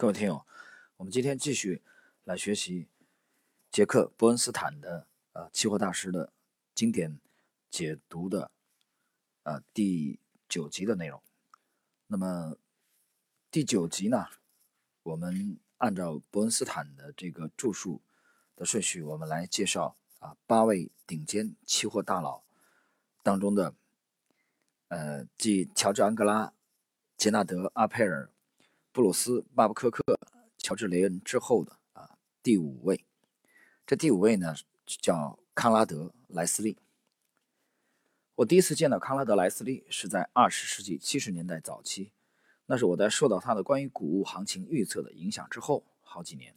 [0.00, 0.46] 各位听友，
[0.96, 1.82] 我们今天继续
[2.24, 2.88] 来学习
[3.70, 6.32] 杰克·伯恩斯坦的呃期货大师的
[6.74, 7.20] 经典
[7.68, 8.50] 解读的
[9.42, 10.18] 呃第
[10.48, 11.22] 九集的内容。
[12.06, 12.56] 那么
[13.50, 14.24] 第九集呢，
[15.02, 18.00] 我们按照伯恩斯坦的这个著述
[18.56, 22.42] 的顺序，我们来介绍啊八位顶尖期货大佬
[23.22, 23.74] 当中的
[24.88, 26.54] 呃，即乔治·安格拉、
[27.18, 28.30] 杰纳德·阿佩尔。
[28.92, 30.02] 布鲁斯·巴布科克、
[30.58, 33.04] 乔治·雷恩之后的啊第五位，
[33.86, 36.76] 这第五位呢叫康拉德·莱斯利。
[38.34, 42.10] 我第一次见到康拉德·莱斯利是在二十世纪七十年代早期，
[42.66, 46.56] 那是我在受到他的关于谷物行情预测的影响之后好几年，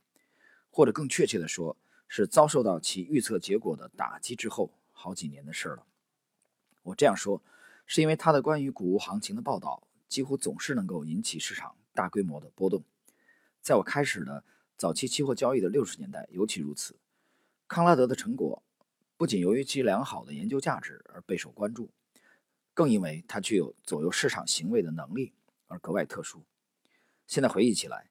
[0.71, 5.85] 或者更确切的说，是遭受到其预测结果的打击之后好几年的事了。
[6.81, 7.43] 我这样说，
[7.85, 11.75] 是因为他的关于谷物行情的报道几乎总是能够引起市场。
[11.93, 12.83] 大规模的波动，
[13.61, 14.43] 在我开始的
[14.77, 16.95] 早期期货交易的六十年代尤其如此。
[17.67, 18.61] 康拉德的成果
[19.15, 21.89] 不仅由于其良好的研究价值而备受关注，
[22.73, 25.33] 更因为他具有左右市场行为的能力
[25.67, 26.43] 而格外特殊。
[27.25, 28.09] 现在回忆起来，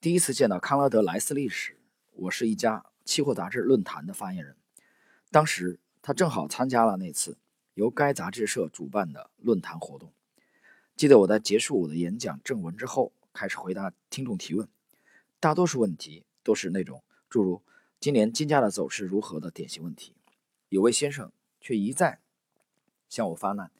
[0.00, 1.78] 第一次见到康拉德·莱斯利时，
[2.12, 4.56] 我是一家期货杂志论坛的发言人，
[5.30, 7.38] 当时他正好参加了那次
[7.74, 10.12] 由该杂志社主办的论坛活动。
[10.98, 14.68] 记得我在结束我的演讲正文之后，开始回答听众提问，
[15.38, 17.62] 大多数问题都是那种诸如
[18.00, 20.16] 今年金价的走势如何的典型问题。
[20.70, 22.18] 有位先生却一再
[23.08, 23.70] 向我发难，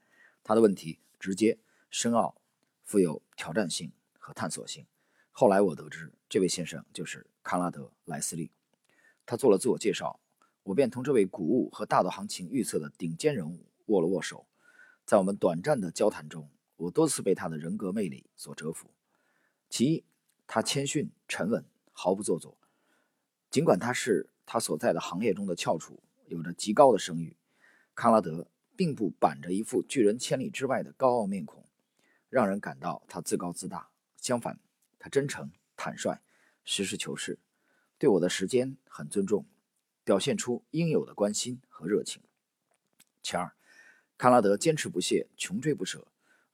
[0.44, 1.58] 他的问题直接、
[1.90, 2.36] 深奥、
[2.84, 4.86] 富有挑战性和探索性。
[5.32, 8.52] 后来我得知，这位先生就是康拉德·莱斯利。
[9.26, 10.20] 他做了自我介绍，
[10.62, 14.46] 我便同这位谷物和大多行情预测的顶尖人物握了握手。
[15.04, 18.90] 在我们短暂的交谈中，我多次被他的人格魅力所折服。
[19.68, 20.04] 其一，
[20.46, 22.56] 他谦逊沉稳，毫不做作。
[23.50, 27.36] 尽管他是他所在的行业中的翘楚，有着极高的声誉，
[27.94, 28.46] 康拉德
[28.76, 31.64] 并不板着一副拒人千里之外的高傲面孔，
[32.30, 33.90] 让人感到他自高自大。
[34.16, 34.58] 相反，
[34.98, 36.20] 他真诚坦率，
[36.64, 37.38] 实事求是，
[37.98, 39.44] 对我的时间很尊重，
[40.04, 42.22] 表现出应有的关心和热情。
[43.22, 43.52] 其二，
[44.16, 46.06] 康拉德坚持不懈，穷追不舍。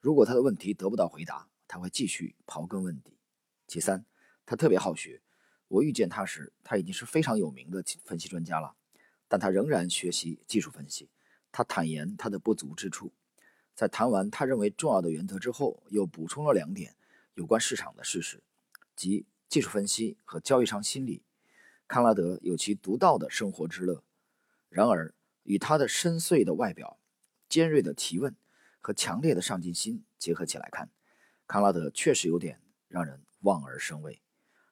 [0.04, 3.16] 如果他的问题得不到回答，他会继续刨根问底。
[3.66, 4.04] 其三，
[4.44, 5.22] 他特别好学。
[5.66, 8.76] 我遇见他时，他已经是非常有名的分析专家了，
[9.28, 11.08] 但他仍然学习技术分析。
[11.50, 13.14] 他坦言他的不足之处，
[13.74, 16.94] 在谈完他认为重要的原则之后，又补充了两点
[17.32, 18.42] 有关市场的事实，
[18.94, 21.22] 即技术分析和交易商心理。
[21.88, 24.04] 康拉德有其独到的生活之乐。
[24.68, 26.98] 然而，与他的深邃的外表、
[27.48, 28.36] 尖锐的提问。
[28.84, 30.90] 和强烈的上进心结合起来看，
[31.46, 34.20] 康拉德确实有点让人望而生畏。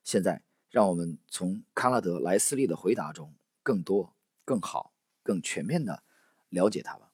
[0.05, 4.15] 现在，让我们从康拉德·莱斯利的回答中更多、
[4.45, 6.03] 更好、更全面地
[6.51, 7.11] 了解他吧。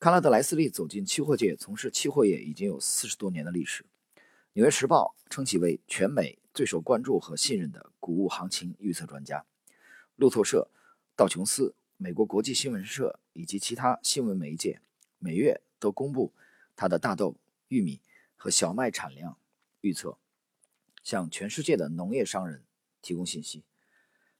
[0.00, 3.84] 康拉德·莱斯利走进期货界，从事期货业已经有四十多年的历史。
[4.54, 9.46] 《纽约时报》称其为全美最受关注和信任的谷物行情预测专家。
[10.16, 10.68] 路透社、
[11.14, 14.80] 道琼斯、美国国际新闻社以及其他新闻媒介
[15.20, 15.60] 每月。
[15.78, 16.32] 都公布
[16.76, 17.36] 他的大豆、
[17.68, 18.00] 玉米
[18.36, 19.38] 和小麦产量
[19.80, 20.18] 预测，
[21.02, 22.64] 向全世界的农业商人
[23.00, 23.64] 提供信息。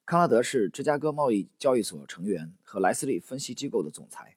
[0.05, 4.37] 康拉德是芝加哥贸易交易所成员和莱斯利分析机构的总裁，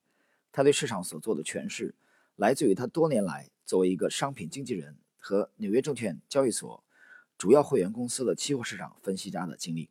[0.51, 1.95] 他对市场所做的诠释
[2.35, 6.83] 来自于他多年来作为一个商品经纪人和纽约证券交易所
[7.37, 9.89] 主要会员公司的期货市场分析家的经历。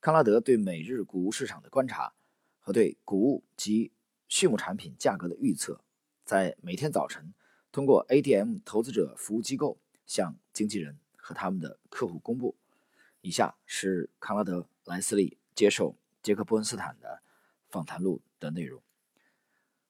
[0.00, 2.12] 康拉德对每日谷物市场的观察
[2.58, 3.92] 和对谷物及
[4.28, 5.80] 畜牧产品价格的预测。
[6.30, 7.34] 在每天早晨，
[7.72, 12.56] 通过 ADM 投资者服务机构向经纪人和他们的客户公布。
[13.20, 17.20] 以下是康拉德·莱斯利接受杰克·伯恩斯坦的
[17.68, 18.80] 访谈录的内容。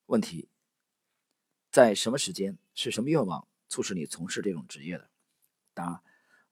[0.06, 0.48] 问题：
[1.70, 5.10] 在什么时间、是什么愿望促使你从事这种职业的？
[5.74, 6.02] 答：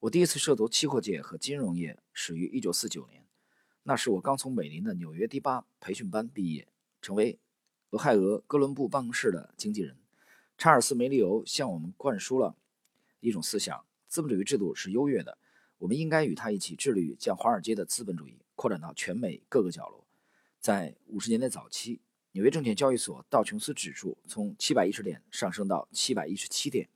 [0.01, 3.27] 我第一次涉足期货界和金融业始于1949年，
[3.85, 6.69] 那时我刚从美林的纽约第八培训班毕业，
[7.01, 7.39] 成为。
[7.91, 9.97] 俄亥俄哥伦布办公室的经纪人
[10.59, 12.55] 查尔斯·梅利欧向我们灌输了
[13.21, 15.39] 一种思想：资本主义制度是优越的，
[15.79, 20.07] 我们应该与他一起致力于将华尔街的资本主义扩展到全美各个角落。
[20.61, 22.03] 在五十年代早期，
[22.33, 26.91] 纽约证券交易所道琼斯指数从七百一十点上升到七百一十七点，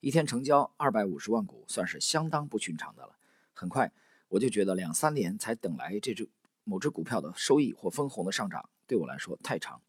[0.00, 3.18] 一天成交二百五十万股，算是相当不寻常的了。
[3.52, 3.92] 很快，
[4.28, 6.26] 我就觉得两三年才等来这只
[6.64, 8.70] 某只股票的收益或分红的上涨。
[8.86, 9.82] 对我来说太长，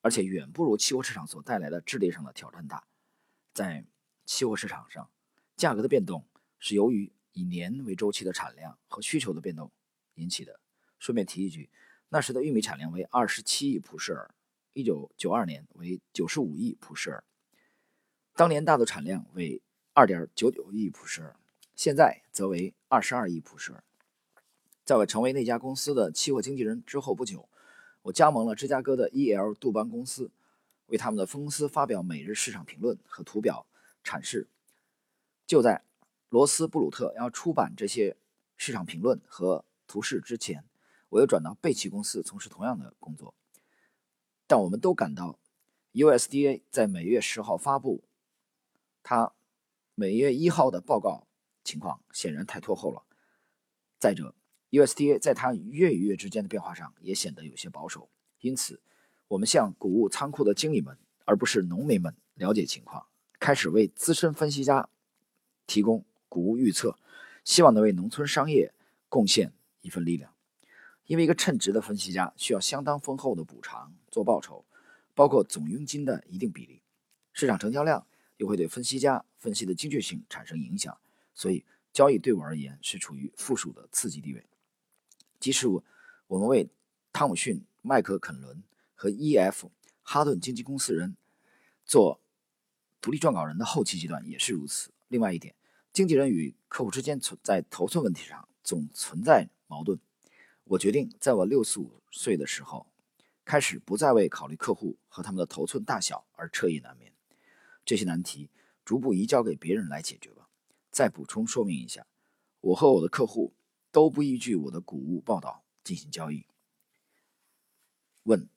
[0.00, 2.84] 而且远不如期货市场所带来的智力上的挑战大。
[3.52, 3.84] 在
[4.24, 5.10] 期货市场上，
[5.56, 6.26] 价格的变动
[6.58, 9.70] 是由于以年为周期的产量和需求的变动
[10.14, 10.60] 引起的。
[10.98, 11.70] 顺便提一句，
[12.08, 14.34] 那时的玉米产量为二十七亿普氏尔，
[14.72, 17.24] 一九九二年为九十五亿普氏尔，
[18.34, 19.60] 当年大豆产量为
[19.92, 21.36] 二点九九亿普氏尔，
[21.74, 23.84] 现在则为二十二亿普氏尔。
[24.84, 27.48] 在我成为那家公司的期货经纪人之后不久，
[28.04, 29.54] 我加盟了芝加哥的 E.L.
[29.54, 30.30] 杜邦公司，
[30.86, 33.66] 为他们的分公司发表每日市场评论和图表
[34.04, 34.46] 阐释。
[35.46, 35.82] 就在
[36.28, 38.16] 罗斯布鲁特要出版这些
[38.56, 40.64] 市场评论和图示之前，
[41.08, 43.34] 我又转到贝奇公司从事同样的工作，
[44.46, 45.38] 但我们都感到
[45.92, 48.04] USDA 在每月十号发布
[49.02, 49.32] 它
[49.94, 51.26] 每月一号的报告
[51.62, 53.04] 情况显然太拖后了。
[53.98, 54.34] 再者
[54.74, 58.08] ，USDA 在它月与月之间的变化上也显得有些保守。
[58.40, 58.80] 因此，
[59.28, 63.06] 我们向谷物仓库的经理们，而不是农民们了解情况，
[63.38, 64.88] 开始为资深分析家
[65.66, 66.98] 提供谷物预测，
[67.44, 68.74] 希望能为农村商业
[69.08, 70.34] 贡献一份力量。
[71.06, 74.64] 因为一个称职的分析家需要相当丰厚的补偿做报酬，
[75.14, 76.82] 包括总佣金的一定比例。
[77.32, 78.06] 市场成交量
[78.38, 80.96] 又会对分析家分析的精确性产生影响，
[81.34, 84.44] 所以交易对我而言是处于附属的次级地位。
[85.40, 85.84] 即使我
[86.26, 86.68] 我们为
[87.12, 88.62] 汤姆逊、麦克肯伦
[88.94, 89.70] 和 E.F.
[90.02, 91.16] 哈顿经纪公司人
[91.84, 92.20] 做
[93.00, 94.92] 独立撰稿人的后期阶段也是如此。
[95.08, 95.54] 另外一点，
[95.92, 99.98] 经纪人与客户之间存在头寸问题上总存在矛盾。
[100.64, 102.86] 我决定在我六十五岁的时候，
[103.44, 107.12] 开始不再为考虑客户和他们的头寸大小而彻夜难眠。
[107.84, 108.50] 这些难题
[108.84, 110.48] 逐步移交给别人来解决吧。
[110.90, 112.06] 再补充说明一下，
[112.60, 113.52] 我和我的客户
[113.94, 116.44] 都不依据我的谷物报道进行交易。
[118.24, 118.48] 问：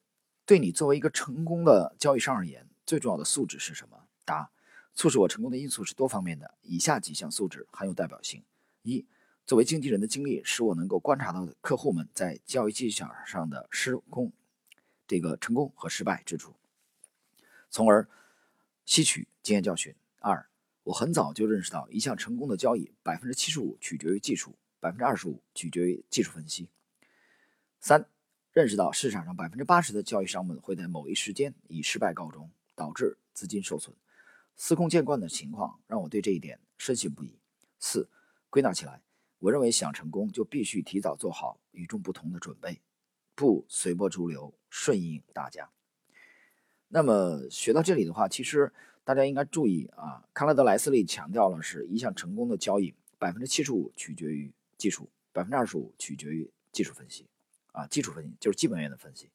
[0.47, 4.07] 对你作为一个成功的交易商而言，最重要的素质是什么？
[4.25, 4.49] 答：
[4.95, 8.43] 促使我成功的因素是多方面的，以下几项素质很有代表性：
[8.81, 9.05] 一。
[9.45, 14.33] 作为经纪人的经历，使我能够观察到客户们在交易技巧上的失功、
[15.07, 16.55] 这个成功和失败之处，
[17.69, 18.09] 从而
[18.87, 19.93] 吸取经验教训。
[20.19, 20.49] 二，
[20.85, 26.69] 我很早就认识到，一项成功的交易，百分之七十五取决于技术，百分之二十五取决于技术分析。
[27.79, 28.05] 三，
[28.51, 33.95] 认识到市场上百分之八十的交易商们会在某一时间以失败告终，导致资金受损。
[34.55, 37.37] 司空见惯的情况让我对这一点深信不疑。
[37.79, 38.09] 四，
[38.49, 39.01] 归纳起来。
[39.39, 42.81] 我认为想成功就必须提早做好与众不同的准备，
[43.35, 45.69] 不随波逐流、顺应大家。
[46.87, 57.25] 那么学到这里的话，其实大家应该注意啊，康拉德·莱斯利强调了是一项成功的交易，百分之七十五取决于技术，百分之二十五取决于技术分析。
[57.71, 59.29] 啊，基础分析就是基本面的分析。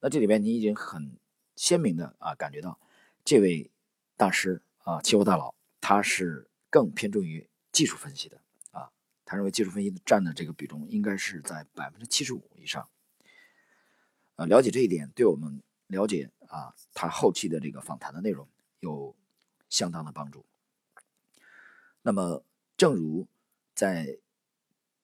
[0.00, 1.16] 那这里边你已经很
[1.54, 2.78] 鲜明的啊感觉到，
[3.24, 3.70] 这位
[4.16, 8.40] 大师啊，期货大佬，他是更偏重于技术分析的
[8.72, 8.90] 啊。
[9.24, 12.88] 他认为技术分析占的这个比重应该是在百分之七十五以上。
[14.34, 18.48] 呃，了解这一点，对我们了解啊他后期的这个访谈的内容
[18.80, 19.14] 有
[19.68, 20.44] 相当的帮助。
[22.02, 22.44] 那么，
[22.76, 23.26] 正如
[23.74, 24.18] 在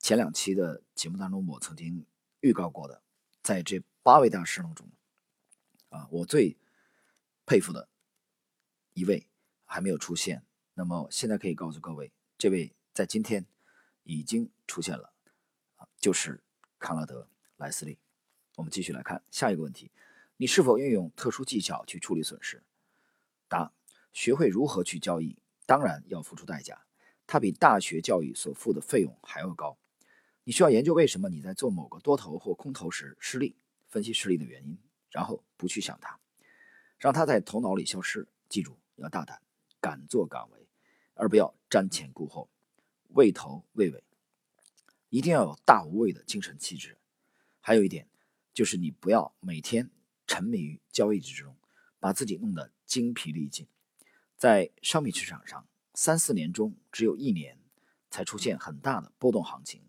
[0.02, 2.04] 前两期的节目当中，我曾经
[2.40, 3.02] 预告过的，
[3.40, 4.90] 在这八位大师当中，
[5.88, 6.58] 啊，我最
[7.46, 7.88] 佩服的
[8.93, 9.26] 一位
[9.64, 10.44] 还没有出现。
[10.75, 13.46] 那么，现在可以告诉各位，这位在今天。
[14.04, 15.15] 已经出现了，
[15.76, 16.43] 啊，就是
[16.81, 17.22] 康拉德·
[17.58, 18.00] 莱斯利。
[18.56, 19.93] 我们继续来看下一个问题：
[20.38, 22.65] 你是否运用特殊技巧去处理损失？
[23.46, 23.72] 答：
[24.12, 26.84] 学会如何去交易，当然要付出代价，
[27.29, 29.79] 它比大学教育所付的费用还要高。
[30.44, 33.56] 你需要研究为什么你在做某个多头或空头时失利，
[33.89, 34.77] 分析失利的原因，
[35.11, 36.19] 然后不去想它，
[36.99, 38.27] 让它在头脑里消失。
[38.49, 39.41] 记住，要大胆，
[39.81, 40.67] 敢作敢为，
[41.15, 42.49] 而不要瞻前顾后。
[43.15, 44.03] 畏头畏尾，
[45.11, 46.96] 一定要有大无畏的精神气质。
[47.61, 48.08] 还有一点，
[48.53, 49.91] 就是你不要每天
[50.27, 51.55] 沉迷于交易之中，
[52.01, 53.67] 把自己弄得精疲力尽。
[54.37, 57.58] 在商品市场上，三四年中只有一年
[58.11, 59.82] 才出现很大的波动行情，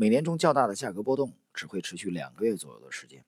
[0.00, 3.22] 每年中较大的价格波动只会持续两个月左右的时间。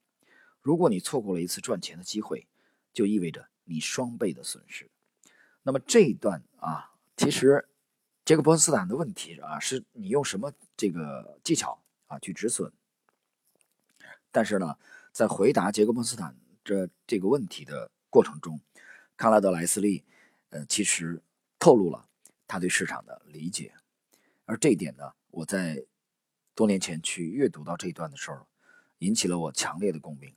[0.62, 2.47] 如果你错过了一次赚钱的机会，
[2.95, 4.91] 就意味着你双倍的损失。
[5.64, 7.69] 那么这一段啊，其实。
[8.25, 12.71] 杰克波恩斯坦的问题啊，是你用什么这个技巧啊去止损？
[14.31, 14.79] 但是呢，
[15.11, 18.61] 在回答杰克波恩斯坦这这个问题的过程中，
[19.17, 20.05] 康拉德莱斯利
[20.50, 21.21] 呃其实
[21.59, 22.09] 透露了
[22.47, 23.75] 他对市场的理解，
[24.45, 25.85] 而这一点呢，我在
[26.55, 28.47] 多年前去阅读到这一段的时候，
[28.99, 30.35] 引起了我强烈的共鸣。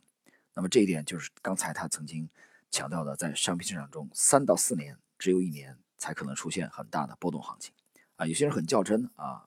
[0.53, 2.29] 那么这一点就是刚才他曾经
[2.71, 7.73] 强调的，在商品市场中，三到四年只有一年才可能出现很大的波动行情。
[8.15, 9.45] 啊，有些人很较真啊，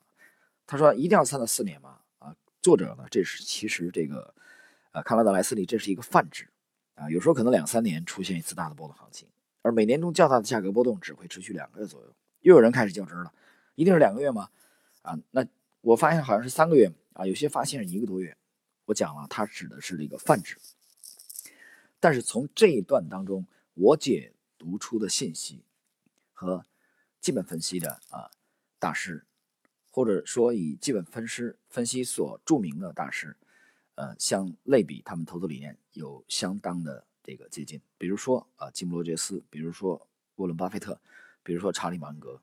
[0.66, 2.00] 他说一定要三到四年吗？
[2.18, 4.34] 啊，作者呢，这是其实这个，
[4.92, 6.46] 呃，康拉德莱斯利这是一个泛指
[6.94, 9.26] 啊，有时候可能两三年出现一次大的波动行情，
[9.62, 12.14] 而每年中较大的价格波动只会持续两个月左右。
[12.40, 13.32] 又有人开始较真了，
[13.74, 14.50] 一定是两个月吗？
[15.00, 15.46] 啊，那
[15.80, 18.36] 我发现好像是三个月啊，有些发现是一个多月。
[18.86, 20.56] 我讲了，它指的是这个泛指，
[22.00, 25.62] 但是从这一段当中，我解读出的信息
[26.32, 26.64] 和
[27.20, 28.30] 基本分析的啊
[28.78, 29.24] 大师，
[29.90, 33.36] 或者说以基本分析分析所著名的大师，
[33.94, 37.80] 呃，相类比，他们投资理念有相当的这个接近。
[37.98, 40.98] 比如说啊，吉姆罗杰斯，比如说沃伦巴菲特，
[41.42, 42.40] 比如说查理芒格，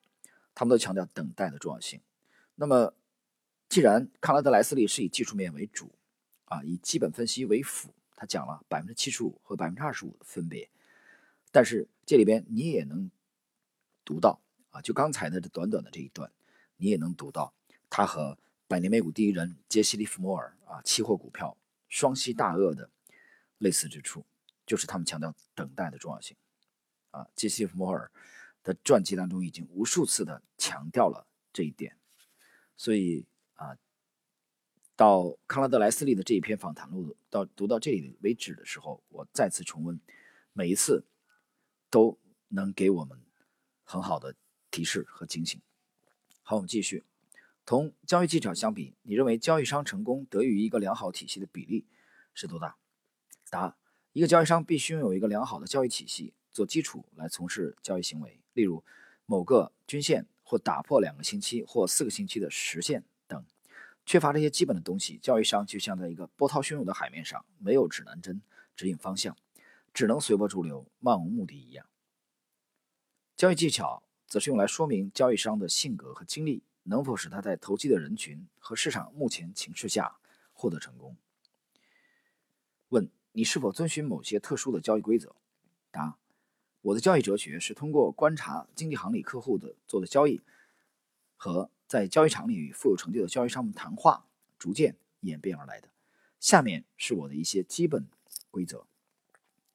[0.54, 2.00] 他们都强调等待的重要性。
[2.54, 2.94] 那么，
[3.70, 5.92] 既然康拉德莱斯利是以技术面为主。
[6.48, 10.70] 啊，以基本分析为辅，他讲了百分之七十五和百分之二十五的分别，
[11.52, 13.10] 但是这里边你也能
[14.06, 16.32] 读到啊，就刚才的这短短的这一段，
[16.78, 17.52] 你也能读到
[17.90, 21.58] 他和百年美股第一人杰西·利弗莫尔啊，期货股票
[21.90, 22.92] 双栖大鳄的
[23.58, 24.24] 类似之处，
[24.68, 26.38] 就是他们强调等待的重要性
[27.10, 27.28] 啊。
[27.36, 28.12] 杰西·利弗莫尔
[28.64, 31.98] 的传记当中已经无数次的强调了这一点，
[32.78, 33.26] 所以。
[34.96, 40.00] 到康拉德莱斯利的这一篇访谈录到读到这里为止的时候，我再次重温，
[40.54, 41.06] 每一次
[41.90, 43.20] 都能给我们
[43.84, 44.36] 很好的
[44.72, 45.62] 提示和警醒。
[46.42, 47.04] 好，我们继续。
[47.66, 51.86] 同交易技巧相比，你认为交易商成功得益于一个良好体系的比例
[52.34, 52.78] 是多大？
[53.50, 53.76] 答：
[54.14, 58.84] 一个交易商必须拥有一个良好的交易体系做基础来从事交易行为，例如
[59.26, 63.04] 某个均线或打破两个星期或四个星期的实线。
[64.06, 68.40] 缺乏这些基本的东西，交易商就像在一个波涛汹涌的海面上，没有指南针
[68.76, 69.36] 指引方向，
[69.94, 71.88] 只能随波逐流，漫无目的一样。
[73.36, 80.18] 交易技巧则是用来说明交易商的性格和经历能否使他在投机的人群和市场目前情势下
[80.54, 81.18] 获得成功。
[82.90, 85.36] 问：你是否遵循某些特殊的交易规则？
[85.90, 86.20] 答：
[86.82, 90.42] 我的交易哲学是通过观察经济行里客户的做的交易
[91.36, 91.72] 和。
[91.88, 94.26] 在交易场里与富有成就的交易商们谈话，
[94.58, 95.90] 逐渐演变而来的。
[96.40, 98.08] 下面是我的一些基本
[98.52, 98.86] 规则：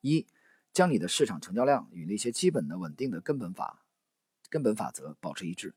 [0.00, 0.26] 一、
[0.72, 3.84] 将你的市场成交量与那些基本的稳定的根本法、
[4.48, 5.74] 根本法则保持一致。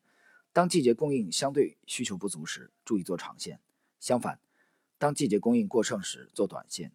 [0.51, 3.57] 当季节供应相对需求不足时，注意做长线；
[3.99, 4.39] 相反，
[4.99, 6.91] 当季节供应过剩时做短线。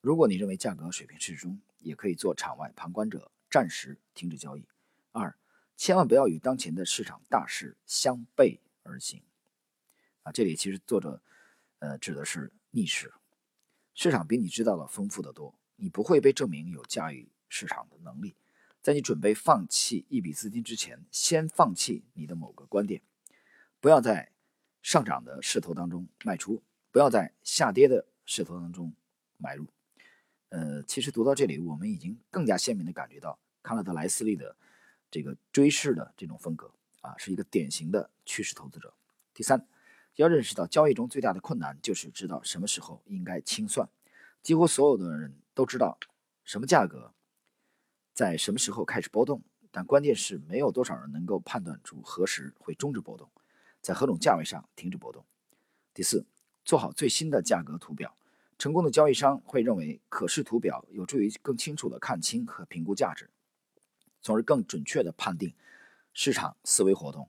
[0.00, 4.64] 如果你认为价格水平适中，也可以做场外旁观者，暂时停止交易。
[5.12, 5.36] 二、
[5.76, 8.60] 千万不要与当前的市场大势相悖。
[8.82, 9.22] 而行，
[10.22, 11.22] 啊，这里其实作者，
[11.78, 13.12] 呃，指的是逆势，
[13.94, 18.34] 市场比你知道的丰富的多，你不会被证明有驾驭市场的能力。
[18.80, 23.00] 在你准备放弃一笔资金之前，先放弃你的某个观点，
[23.78, 24.32] 不要在
[24.82, 28.92] 上涨的势头当中卖出，不要在下跌的势头当中
[29.38, 29.66] 买入。
[30.48, 34.56] 呃，其实读到这里，我们已经更加鲜明的感觉到康拉德莱斯利的
[35.10, 36.68] 这个追势的这种风格。
[37.02, 38.92] 啊，是一个典型的趋势投资者。
[39.34, 39.66] 第三，
[40.16, 43.88] 要认识到交易中最大的困难就是知道什么时候应该清算。
[44.42, 45.98] 几乎所有的人都知道
[46.44, 47.12] 什么价格
[48.12, 53.30] 在什么时候开始波动，但关键是没有多少人能够判断出何时会终止波动，
[53.80, 55.24] 在何种价位上停止波动。
[55.94, 56.26] 第四，
[56.64, 58.16] 做好最新的价格图表。
[58.58, 63.28] 成功的交易商会认为可视图表有助于更清楚地看清和评估价值，
[64.20, 65.52] 从而更准确地判定。
[66.14, 67.28] 市场思维活动，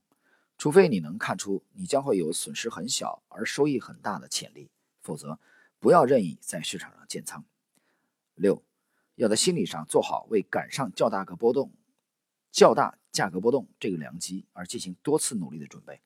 [0.57, 4.69] 除非你能看出你将会有损失很小而收益很大的潜力，
[5.01, 5.39] 否则
[5.79, 7.45] 不要任意在市场上建仓。
[8.35, 8.61] 六，
[9.15, 11.71] 要在心理上做好为赶上较大个波动、
[12.51, 16.01] 较大价格波动这个良机而进行多次努力的准备。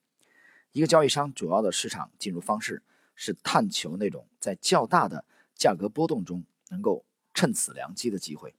[0.72, 2.84] 一个交易商主要的市场进入方式
[3.16, 7.04] 是探求那种在较大的价格波动中能够
[7.34, 8.54] 趁此良机的机会，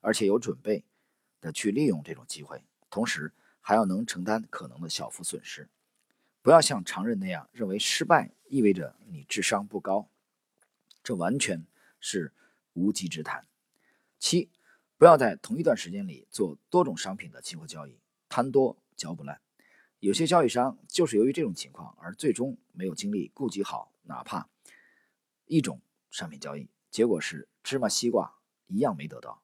[0.00, 0.84] 而且有准备
[1.40, 3.30] 的去利用这种机会，同时。
[3.68, 5.68] 还要能承担可能的小幅损失，
[6.40, 10.08] 不要像常人那样认为失败意味着你智商不高，
[11.02, 11.66] 这完全
[12.00, 12.32] 是
[12.72, 13.46] 无稽之谈。
[14.18, 14.48] 七，
[14.96, 19.38] 不要在同一段时间里做多种商品的期货交易，贪多嚼不烂。
[19.98, 24.48] 有些交易商就是由于这种情况而最终没有精力顾及好哪怕
[25.44, 28.34] 一种商品交易，结果是芝麻西瓜
[28.68, 29.42] 一样没得到。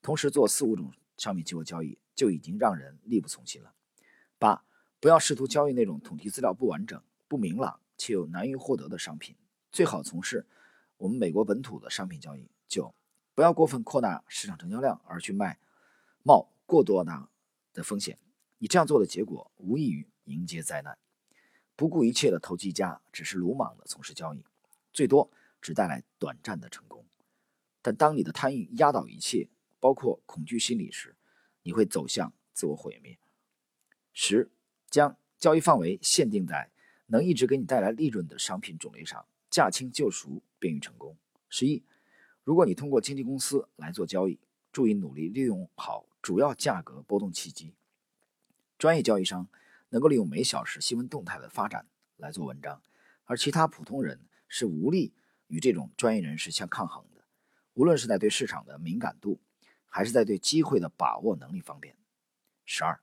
[0.00, 1.98] 同时做四五种商品期货交易。
[2.16, 3.74] 就已经让人力不从心了。
[4.38, 4.64] 八，
[5.00, 9.36] 不要试图交易那种统计资料不完整、不明朗且又难于获得的商品，
[9.70, 10.46] 最好从事
[10.96, 12.48] 我们美国本土的商品交易。
[12.66, 12.94] 九，
[13.34, 15.58] 不要过分扩大市场成交量而去卖，
[16.22, 17.28] 冒过多大
[17.74, 18.18] 的风险。
[18.56, 20.96] 你这样做的结果无异于迎接灾难。
[21.76, 24.42] 不顾一切的投机家只是鲁莽的从事交易，
[24.90, 25.30] 最多
[25.60, 27.04] 只带来短暂的成功。
[27.82, 29.50] 但当你的贪欲压倒一切，
[29.86, 31.14] 包括恐惧心理时，
[31.62, 33.16] 你会走向自我毁灭。
[34.12, 34.50] 十，
[34.90, 36.72] 将交易范围限定在
[37.06, 41.16] 能一直给你带来利润的商品种类上，驾轻就熟便于成功。
[41.48, 41.84] 十一，
[42.42, 44.40] 如果你通过经纪公司来做交易，
[44.72, 47.72] 注意努力利用好主要价格波动契机。
[48.76, 49.48] 专业交易商
[49.90, 52.82] 能够利用每小时新闻动态的发展来做文章，
[53.24, 55.14] 而其他普通人是无力
[55.46, 57.22] 与这种专业人士相抗衡的。
[57.74, 59.38] 无论是在对市场的敏感度，
[59.96, 61.96] 还是在对机会的把握能力方面。
[62.66, 63.00] 十二，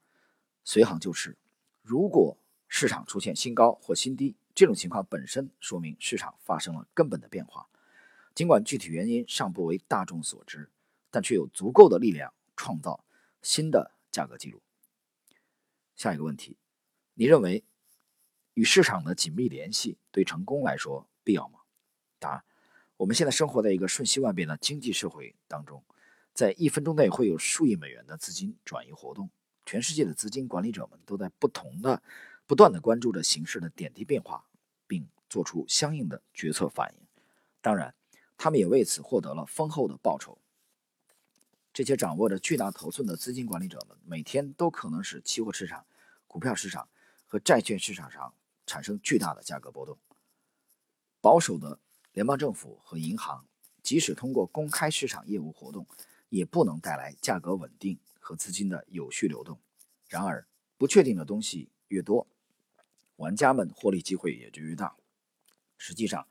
[0.63, 1.35] 随行就市。
[1.81, 7.67] 如果市场出现新高或新低，这种情况本身说明市场发生了根本的变化，
[8.35, 10.69] 尽管具体原因尚不为大众所知，
[11.09, 13.03] 但却有足够的力量创造
[13.41, 14.61] 新的价格记录。
[15.95, 16.57] 下一个问题，
[17.15, 17.63] 你认为
[18.53, 21.61] 与市场的紧密联系对成功来说必要吗？
[22.19, 22.45] 答：
[22.97, 25.83] 我们现在生活在一个瞬息万变的经济社会当中，
[26.33, 29.29] 在一分钟内会有数亿美元的资金转移活动，
[29.65, 32.01] 全世界的资金管理者们都在不同的、
[32.47, 34.45] 不断的关注着形势的点滴变化，
[34.87, 37.07] 并做出相应的决策反应。
[37.61, 37.93] 当然，
[38.35, 40.39] 他们也为此获得了丰厚的报酬。
[41.71, 45.85] 这些掌握着巨大头寸的资金管理者们，每天都可能使期货市场、
[46.27, 46.87] 股票市场
[47.27, 48.33] 和债券市场上
[48.65, 49.97] 产生巨大的价格波动。
[51.21, 51.79] 保守的
[52.11, 53.45] 联邦政府和银行，
[53.81, 55.87] 即使通过公开市场业务活动，
[56.33, 59.59] 也不能带来价格稳定和资金的有序流动。
[60.09, 60.47] 然而，
[60.79, 62.25] 不确定的东西越多，
[63.17, 64.95] 玩家们获利机会也就越大。
[65.77, 66.27] 实际上，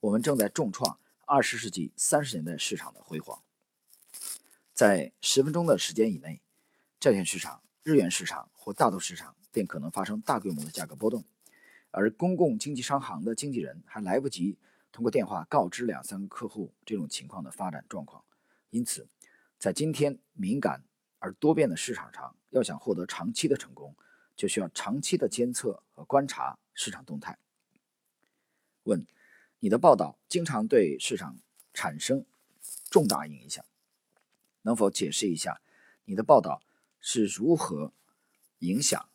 [0.00, 3.42] 我们正在重创二十世纪三十年代市场的辉煌。
[4.72, 6.40] 在十分钟的时间以内，
[6.98, 11.22] 债券市场、日元市场或大豆市场便可能发生大规模的价格波动，
[11.90, 14.56] 而公共经纪商行的经纪人还来不及
[14.90, 18.24] 通过电话告知两三个客户这种情况的发展状况。
[18.70, 19.06] 因此，
[19.64, 20.84] 在今天敏感
[21.18, 23.96] 而多变的市场上，要想获得长期的成功，
[24.36, 27.38] 就需要长期的监测和观察市场动态。
[28.82, 29.06] 问：
[29.60, 31.38] 你的报道经常对市场
[31.72, 32.26] 产生
[32.90, 33.64] 重大影响？
[34.60, 35.62] 能否解释一下
[36.04, 36.60] 你的报道
[37.00, 37.94] 是如何
[38.58, 39.08] 影响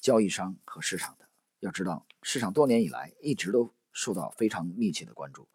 [0.00, 1.28] 交易商和市场的？
[1.58, 5.48] 要知道，市场多年以来一直都受到非常密切的关注。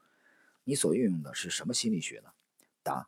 [0.65, 2.33] 你所运用的是什么心理学呢？
[2.83, 3.07] 答：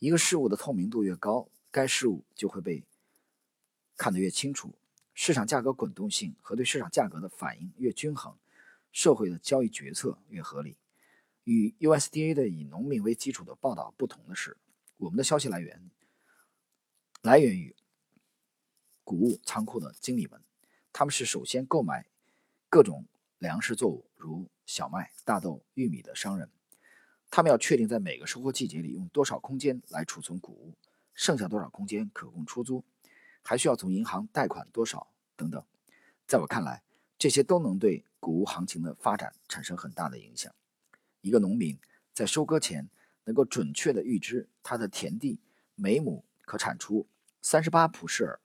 [0.00, 2.82] 一个事物的透明度越高，该事物就会被
[3.96, 4.74] 看得越清楚，
[5.14, 8.34] 市场价格滚动性和对市场价格的反应越均衡，
[8.90, 10.78] 社会的交易决策越合理。
[11.44, 14.56] 与 USDA 的以农民为基础的报道不同的是。
[14.96, 15.90] 我们的消息来源
[17.22, 17.74] 来源于
[19.02, 20.42] 谷物仓库的经理们，
[20.92, 22.06] 他们是首先购买
[22.68, 23.06] 各种
[23.38, 26.50] 粮食作物，如小麦、大豆、玉米的商人。
[27.30, 30.74] 他们要确定在每个收获季节里用多少空间来储存谷物，
[31.14, 32.84] 剩下多少空间可供出租，
[33.42, 35.64] 还需要从银行贷款多少等等。
[36.26, 36.82] 在我看来，
[37.16, 40.52] 这些都能对谷物行情的发展产生很大的影响。
[41.20, 41.78] 一个农民
[42.12, 42.90] 在收割前。
[43.24, 45.38] 能够准确地预知他的田地
[45.76, 47.06] 每亩可产出
[47.40, 48.40] 三十八普氏尔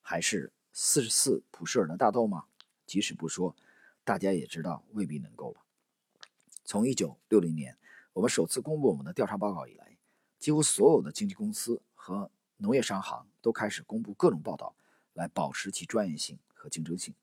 [0.00, 2.46] 还是四十四普氏尔的大豆吗？
[2.84, 3.54] 即使不说，
[4.02, 5.64] 大家也知道未必能够吧。
[6.64, 7.76] 从一九六零年
[8.18, 9.96] 我们首次公布我们的调查报告以来，
[10.40, 14.74] 几乎所有的经纪公司和农业商行都开始公布各种报道，
[15.12, 17.14] 来保持其专业性和竞争性。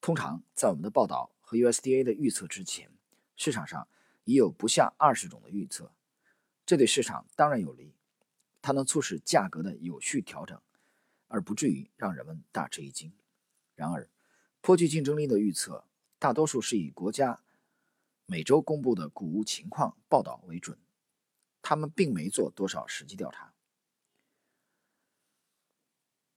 [0.00, 2.92] 通常在我们的报道和 USDA 的预测之前，
[3.34, 3.88] 市场上
[4.22, 5.90] 已有不下二十种的预测。
[6.64, 7.92] 这对市场当然有利，
[8.62, 10.56] 它能促使价格的有序调整，
[11.26, 13.12] 而不至于让人们大吃一惊。
[13.74, 14.08] 然而，
[14.60, 15.82] 颇具竞争力的预测
[16.20, 17.40] 大多数是以国家
[18.30, 20.78] 每周公布的谷物情况报道为准，
[21.60, 23.52] 他们并没做多少实际调查。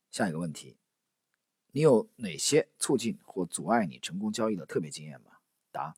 [0.10, 0.76] 下一个问题：
[1.72, 5.34] 你有哪些促进或阻碍你成功交易的特别经验吗？
[5.72, 5.96] 答：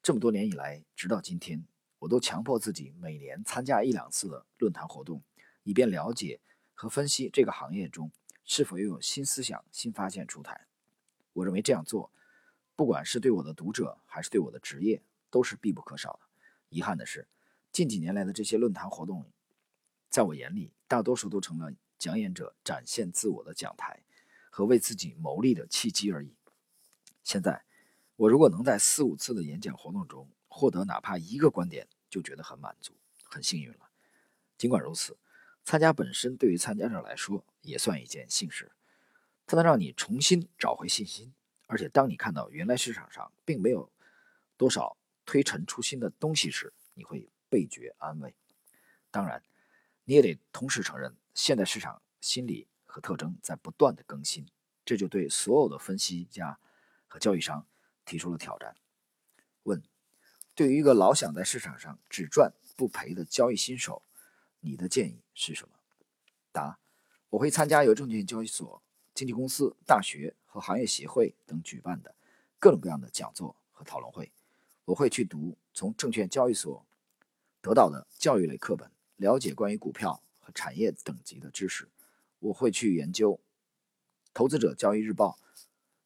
[0.00, 1.66] 这么多年以来，直到今天。
[1.98, 5.24] 我都强迫自己每年参加一两次的论坛活动，
[5.64, 6.40] 以便了解
[6.74, 8.12] 和分析这个行业中
[8.44, 10.68] 是否又有新思想、新发现出台。
[11.32, 12.12] 我认为这样做，
[12.76, 15.02] 不管是对我的读者还是对我的职业，
[15.34, 16.20] 都是必不可少的。
[16.68, 17.26] 遗憾的是，
[17.72, 19.28] 近几年来的这些论坛活动，
[20.08, 24.04] 在我眼里，大多数都成了讲演者展现自我的讲台
[24.48, 26.36] 和为自己谋利的契机而已。
[27.24, 27.64] 现在，
[28.14, 32.94] 我如果能在四五次的演讲活动中获得哪怕一个观点，就觉得很满足，
[33.24, 33.90] 很幸运了。
[34.56, 35.18] 尽管如此，
[35.64, 38.70] 参加本身对于参加者来说也算一件幸事。
[39.46, 41.34] 它能让你重新找回信心。
[41.66, 43.90] 而且，当你看到原来市场上并没有
[44.56, 48.34] 多少推陈出新的东西时，你会倍觉安慰。
[49.10, 49.42] 当然，
[50.04, 54.46] 你也得同时承认，现在市场心理和特征在不断的更新，
[54.84, 56.58] 这就对所有的分析家
[57.06, 57.66] 和交易商
[58.04, 58.76] 提出了挑战。
[59.62, 59.82] 问：
[60.54, 64.02] 对于一个老想在市场上只赚不赔的交易新手，
[64.60, 65.74] 你的建议是什么？
[66.52, 66.78] 答：
[67.30, 68.82] 我会参加由证券交易所、
[69.14, 72.14] 经纪公司、大学和行业协会等举办的
[72.58, 74.32] 各种各样的讲座和讨论会。
[74.86, 76.84] 我会去读从证券交易所
[77.60, 81.88] 得到的教育类课本，了解关于股票和产业等级的知识。
[82.38, 83.32] 我会去研究
[84.34, 85.38] 《投资者交易日报》，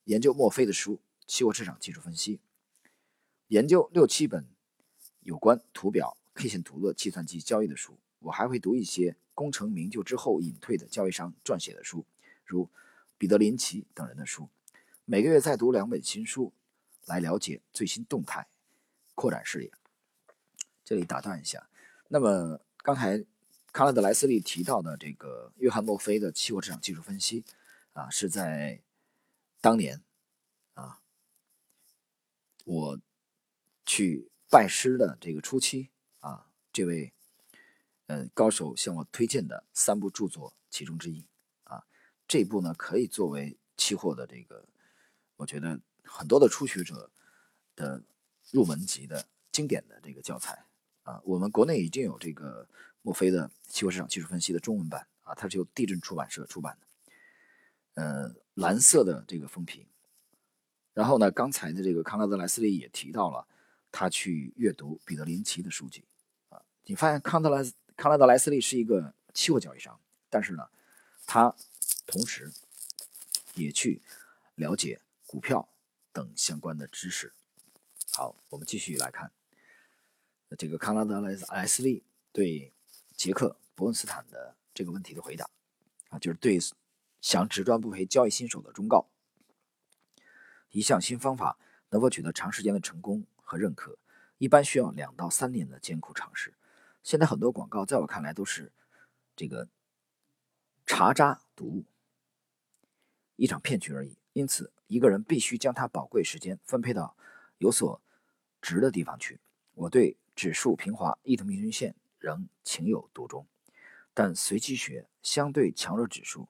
[0.05, 0.95] 研究墨菲的书
[1.27, 2.37] 《期货市场技术分析》。
[3.49, 4.47] 研究六七本
[5.23, 12.07] 有关图表、K 线图的计算机交易的书，我还会读一些功成名就之后隐退的交易商撰写的书，
[12.45, 12.69] 如
[13.17, 14.49] 彼得林奇等人的书。
[15.05, 16.53] 每个月再读两本新书，
[17.07, 18.47] 来了解最新动态，
[19.19, 19.73] 扩展视野。
[20.85, 21.69] 这里打断一下，
[22.07, 23.25] 那么刚才
[23.73, 27.45] 康拉德莱斯利提到的这个约翰墨菲的期货市场技术分析，
[27.95, 28.81] 啊，是在
[29.61, 30.03] 当年
[30.75, 31.01] 啊，
[32.65, 33.01] 我。
[33.91, 35.89] 去拜师的这个初期
[36.21, 37.11] 啊，这位
[38.05, 41.25] 呃高手向我推荐的三部著作其中之一
[41.65, 41.83] 啊，
[42.29, 44.69] 这部呢可以作为期货的这个，
[45.37, 47.11] 我觉得很多的初学者
[47.75, 48.03] 的
[48.51, 50.65] 入门级的经典的这个教材
[51.03, 51.21] 啊。
[51.25, 52.69] 我们国内已经有这个
[53.03, 59.87] 墨菲的期货市场技术分析的中文版啊，它是由地震出版社出版的，呃，蓝色的这个封皮。
[60.95, 63.47] 然后呢，刚才的这个康拉德莱斯利也提到了。
[63.91, 66.05] 他去阅读彼得林奇的书籍，
[66.51, 67.65] 啊，你发现康德莱
[67.97, 70.69] 康拉德莱斯利是一个期货交易商，但是呢，
[71.25, 71.57] 他
[72.07, 72.53] 同时
[73.55, 74.03] 也去
[74.57, 75.67] 了解股票
[76.13, 77.33] 等相关的知识。
[78.19, 79.31] 好，我们继续来看
[80.59, 82.03] 这个康拉德莱莱斯利
[82.33, 82.73] 对
[83.15, 85.49] 杰克伯恩斯坦的这个问题的回答，
[86.09, 86.59] 啊，就是对
[87.21, 89.09] 想只赚不赔交易新手的忠告。
[90.71, 93.25] 一项新方法能否取得长时间的成功？
[93.37, 93.97] 和认可
[94.39, 96.55] 一般需要两到三年的艰苦尝试。
[97.05, 98.73] 现在很多广告在我看来都是
[99.37, 99.69] 这个
[100.85, 101.85] 茶渣毒物，
[103.37, 104.19] 一场骗局而已。
[104.33, 107.17] 因此，一个人必须将他宝贵时间分配到
[107.59, 108.03] 有所
[108.61, 109.41] 值的地方去。
[109.75, 113.47] 我对指数平滑异同平均线仍情有独钟，
[114.15, 116.49] 但随机学、相对强弱指数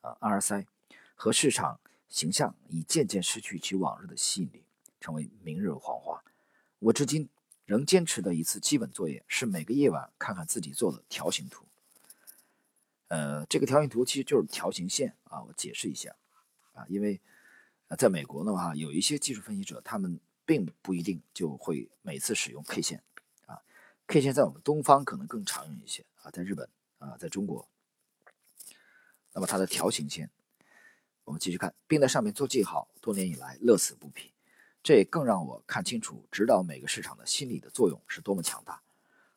[0.00, 0.66] 啊 RSI
[1.14, 4.64] 和市场形象已渐渐失去其往日的吸引力，
[5.00, 6.22] 成为明日黄花。
[6.78, 7.28] 我至今
[7.66, 11.66] 仍坚持的一次基本作业是每个夜晚看看自己做的条形图。
[13.08, 15.42] 呃，这个条形图其实就是条形线啊。
[15.42, 16.14] 我解释一下
[16.72, 17.20] 啊，因为
[17.98, 20.18] 在美国的话，有一些技术分析者，他们
[20.50, 23.00] 并不一定就会每次使用 K 线
[23.46, 23.62] 啊。
[24.08, 27.68] K 线在我们东方可能更常用一些啊，在日本啊，在中国，
[29.32, 30.28] 那么它的条形线，
[31.22, 34.32] 我们继续看，并在上面做记号，多年以来乐此不疲。
[34.82, 38.82] 这也更让我看清楚指导每个市场的心理的作用是多么强大。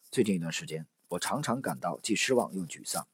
[0.10, 3.08] 最近一段时间，我常常感到既失望又沮丧，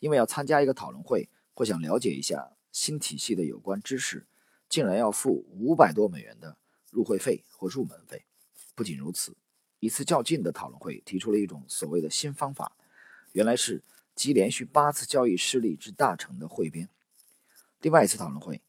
[0.00, 4.26] 因为要参加一个讨论会或想了解一下新体系的有关知识，
[4.68, 6.56] 竟然要付五百多美元的
[6.96, 8.24] 入会费或入门费。
[8.74, 9.36] 不仅如此，
[9.80, 12.76] 一次较近的讨论会提出了一种所谓的新方法，
[13.32, 16.88] 原来是集连续八次交易失利之大成的汇编。
[17.80, 18.62] 另外一次讨论会，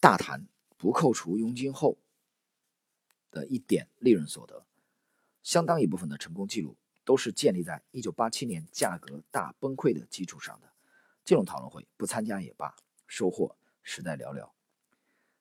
[0.00, 0.48] 大谈。
[0.80, 1.98] 不扣除佣金后
[3.32, 4.64] 的一点利润所得，
[5.42, 10.72] 相当一部分的成功记录都是建立在1987年价格大崩溃的基础上的。
[11.24, 12.76] 这种讨论会不参加也罢，
[13.08, 14.57] 收获实在寥寥。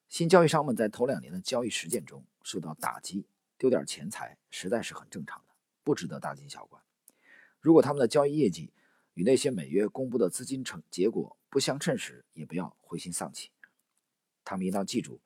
[0.09, 3.25] 新交易商们在头两年的交易实践中受到打击，
[3.57, 6.79] 丢点钱财实在是很正常的，不值得大惊小怪。
[7.59, 8.71] 如果他们的交易业绩
[9.15, 13.51] 与那些每月公布的资金成结果不相称时，也不要灰心丧气。
[14.45, 15.19] 他们应当记住。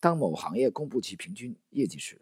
[0.00, 2.20] 当某行业公布其平均业绩时，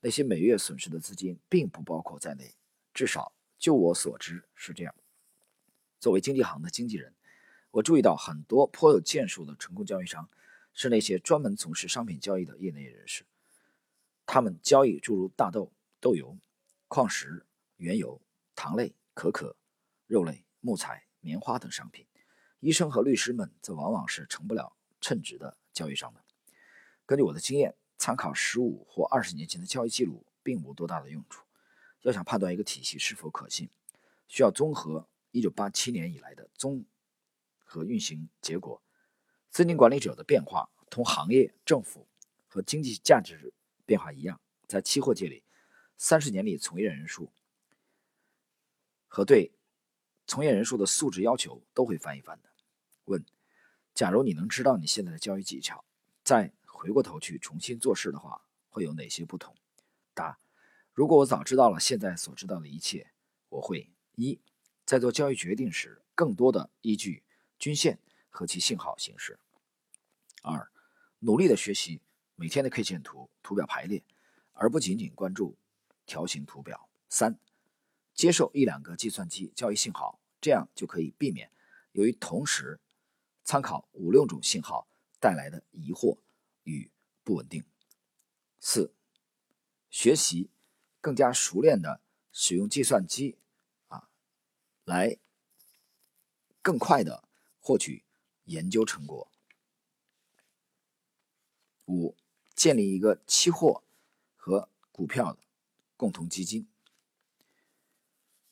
[0.00, 2.54] 那些每月损失的资金并不包括在内，
[2.92, 4.92] 至少就我所知是这样。
[6.00, 7.14] 作为经纪行的经纪人，
[7.70, 10.28] 我注意到很多颇有建树的成功交易商
[10.74, 13.24] 是那些专门从事商品交易的业内人士。
[14.24, 16.38] 他们交易诸如大豆、豆油、
[16.88, 17.44] 矿石、
[17.76, 18.20] 原油、
[18.54, 19.56] 糖类、可可、
[20.06, 22.06] 肉类、木材、棉花等商品。
[22.60, 26.22] 医生和律师们则往往是成不了称职的交易商的。
[27.04, 31.44] 根据我的经验，参考十五或二十年前的交易记录并无多大的用处。
[32.02, 33.68] 要想判断一个体系是否可信，
[34.28, 36.84] 需要综合1987年以来的综
[37.64, 38.82] 合运行结果，
[39.52, 42.08] 资金管理者的变化同行业、政府
[42.48, 43.52] 和经济价值
[43.84, 45.44] 变化一样，在期货界里，
[45.98, 47.30] 三十年里从业人数
[49.06, 49.52] 和对
[50.26, 52.48] 从业人数的素质要求都会翻一番的。
[53.04, 53.22] 问：
[53.92, 55.84] 假如你能知道你现在的交易技巧，
[56.24, 59.54] 再回过头去重新做事的话，会有哪些不同？
[60.14, 60.38] 答：
[60.94, 63.12] 如果我早知道了现在所知道的一切，
[63.50, 64.40] 我会一
[64.86, 67.22] 在做交易决定时，更多的依据
[67.58, 67.98] 均线
[68.32, 69.34] 和其信号形式；
[70.42, 70.72] 二，
[71.20, 72.00] 努力的学习
[72.34, 74.02] 每天的 K 线图、图表排列，
[74.54, 75.56] 而不仅仅关注
[76.06, 77.38] 条形图表；三，
[78.14, 81.52] 接受一两个计算机交易信号，这样就可以避免
[81.92, 82.80] 由于同时
[83.44, 84.88] 参考五六种信号
[85.20, 86.18] 带来的疑惑
[86.64, 86.90] 与
[87.22, 87.62] 不稳定；
[88.58, 88.94] 四，
[89.90, 90.50] 学习
[91.02, 92.00] 更加熟练的
[92.32, 93.36] 使用计算机
[93.88, 94.08] 啊。
[94.84, 95.18] 来
[96.62, 97.28] 更快的
[97.60, 98.04] 获取
[98.52, 99.26] 研究成果。
[101.86, 102.14] 五、
[102.54, 103.82] 建立一个期货
[104.36, 105.40] 和股票的
[105.96, 106.68] 共同基金。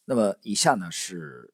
[0.07, 1.53] 那么，以下呢是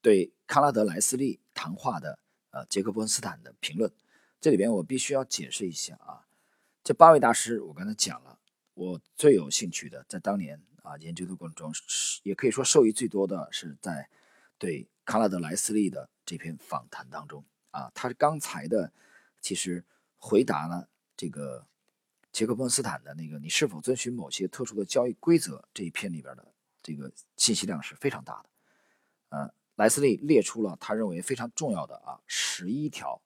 [0.00, 2.18] 对康拉德莱斯利谈话的
[2.50, 3.92] 呃杰克波恩斯坦的评论。
[4.40, 6.26] 这里边我必须要解释一下啊，
[6.82, 8.38] 这八位大师我刚才讲了，
[8.74, 10.60] 我最有兴趣的在当年。
[10.86, 11.72] 啊，研究的过程中，
[12.22, 14.08] 也可以说受益最多的是在
[14.56, 17.44] 对康拉德莱斯利的这篇访谈当中
[17.76, 18.90] 啊，他刚才的
[19.42, 19.84] 其实
[20.16, 21.66] 回答了这个
[22.32, 28.48] 杰克波恩斯坦的那个“你是否遵循某些特殊的交易规则”这一篇里边的这个信息量是非常大的。
[29.28, 33.20] 呃，莱斯利列出了他认为非常重要的啊十一条，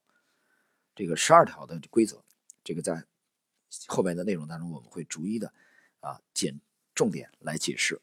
[0.97, 2.23] 这个十二条的规则，
[2.65, 3.05] 这个在
[3.87, 5.53] 后面的内容当中我们会逐一的
[6.01, 6.61] 啊简。
[6.93, 7.99] 重点来解释，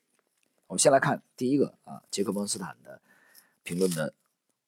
[0.65, 2.99] 我们先来看第一个啊，杰克·蒙斯坦的
[3.61, 4.11] 评论的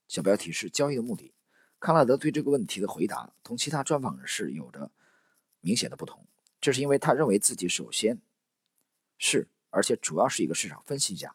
[0.08, 1.34] 小标题是“交易的目的”。
[1.80, 4.92] 康纳德对这个问题的回答同其他专访人士有着
[5.62, 6.26] 明显的不同，
[6.60, 8.20] 这是因为他认为自己首先
[9.18, 11.34] 是而且主要是一个市场分析家。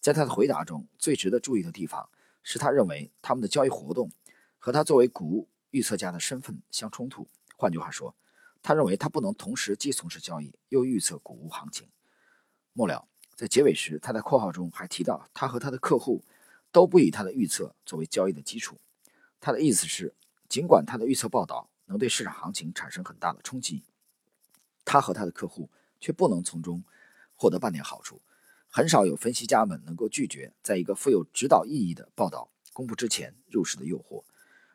[0.00, 2.08] 在他的回答中最值得注意的地方
[2.42, 4.10] 是他认为他们的交易活动
[4.58, 7.28] 和他作为股预测家的身份相冲突。
[7.56, 8.16] 换句话说，
[8.62, 11.88] 他认为他不能同时既从事交易又预测股行情。
[12.72, 16.24] 末了，在结尾时，他在括号中还提到，他和他的客户
[16.72, 18.80] 都不以他的预测作为交易的基础。
[19.44, 20.14] 他的意思是，
[20.48, 23.82] 尽管他的预测报道能对市场行情产生很大的冲击，
[24.84, 26.84] 他和他的客户却不能从中
[27.34, 28.22] 获得半点好处。
[28.68, 34.22] 很少有分析家们能够拒绝在一个富有指导意义的报道公布之前入市的诱惑，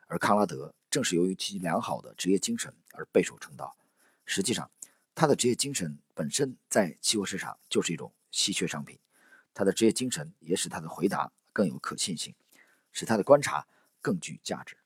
[0.06, 3.74] 而康拉德正是由于其良好的职业精神而备受称道。
[4.26, 4.70] 实际上，
[5.14, 8.98] 他的职业精神本身在期货市场就是一种稀缺商品，
[9.54, 12.34] 他的职业精神也使他的回答更有可信性，
[12.92, 13.66] 使他的观察
[14.00, 14.76] 更具价值。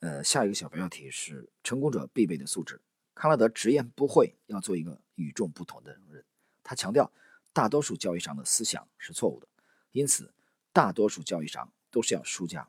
[0.00, 2.80] 呃，下一个小标题是成功者必备的素质。
[3.14, 6.24] 康拉德直言不讳要做一个与众不同的人，
[6.62, 7.12] 他强调
[7.52, 9.48] 大多数交易商的思想是错误的，
[9.92, 10.34] 因此
[10.72, 12.68] 大多数交易商都是要输家。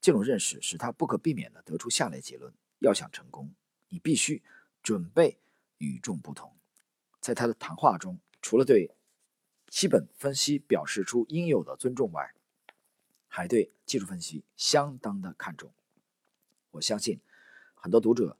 [0.00, 3.54] 这种认识使他不可避免地得出下列结论：要想成功，
[3.88, 4.42] 你必须。
[4.82, 5.38] 准备
[5.78, 6.56] 与众不同，
[7.20, 8.90] 在他的谈话中，除了对
[9.68, 12.34] 基本分析表示出应有的尊重外，
[13.28, 15.70] 还对技术分析相当的看重。
[16.70, 17.20] 我相信，
[17.74, 18.38] 很多读者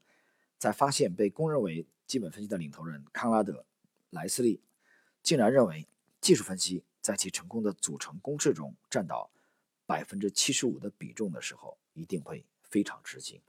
[0.57, 3.53] 在发现被公认为基本分析的领头人康拉德·
[4.09, 4.63] 莱斯利
[5.21, 5.87] 竟然认为
[6.19, 9.29] 技术分析在其成功的组成公式中占到
[9.85, 13.39] 百分之七十五的比重的时候，一定会非常吃惊。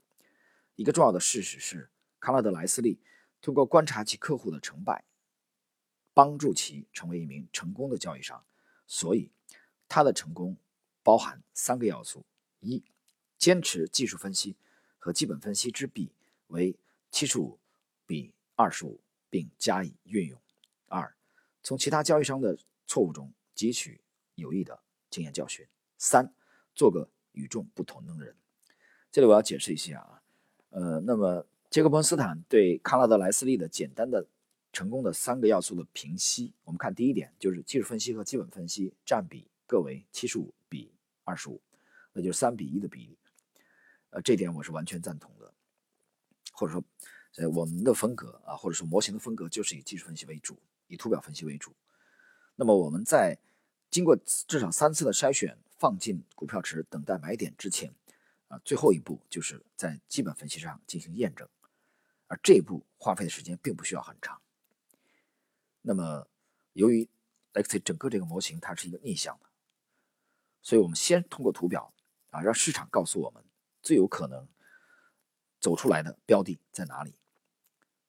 [0.75, 1.89] 一个重要的事实是。
[2.19, 2.99] 康拉德·莱斯利
[3.41, 5.05] 通过观察其客户的成败，
[6.13, 8.45] 帮助其成为一名成功的交易商。
[8.85, 9.31] 所以，
[9.87, 10.55] 他的成功
[11.05, 12.25] 包含三个要素：
[12.61, 12.83] 一、
[13.37, 14.55] 坚持技术分析
[14.97, 16.11] 和基本分析之比
[16.47, 16.75] 为
[17.11, 17.59] 七十五
[18.07, 20.39] 比二十五，并加以运用；
[20.87, 21.15] 二、
[21.61, 24.01] 从其他交易商的错误中汲取
[24.33, 24.79] 有益的
[25.11, 25.67] 经验教训；
[25.99, 26.33] 三、
[26.73, 28.35] 做个与众不同的人。
[29.11, 30.23] 这里我要解释一下啊，
[30.71, 31.45] 呃，那么。
[31.67, 34.25] 杰克·波斯坦对康拉德·莱斯利的简单的
[34.71, 40.53] 成功的三个要素的评析，我们看第一点就是技术分析和基本分析占比各为七十五
[41.25, 41.61] 二十五，
[42.13, 43.17] 那就是三比一的比例。
[44.11, 45.53] 呃，这点我是完全赞同的，
[46.53, 46.81] 或者说，
[47.35, 50.57] 呃，我们的风格啊，或者说模型的风格就是以技术分析为主，
[50.87, 51.75] 以图表分析为主。
[52.55, 53.37] 那么我们在
[53.89, 54.15] 经过
[54.47, 57.93] 至少三次的筛选，放进股票池等待买点之前，
[58.47, 61.45] 啊，最后一步就是在基本分析上进行验证。
[62.27, 64.41] 而这一步花费的时间并不需要很长。
[65.81, 66.27] 那么，
[66.73, 67.07] 由于
[67.53, 69.44] X 整个这个模型它是一个逆向的，
[70.65, 71.93] 所以我们先通过图表
[72.31, 73.43] 啊，让市场告诉我们
[73.83, 74.47] 最有可能
[75.59, 77.13] 走出来的标的在哪里